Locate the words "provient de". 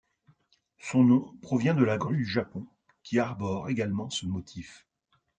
1.43-1.83